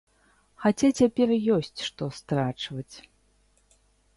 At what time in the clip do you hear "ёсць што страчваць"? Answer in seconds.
1.55-2.95